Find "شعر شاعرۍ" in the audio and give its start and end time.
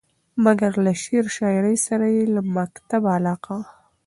1.03-1.77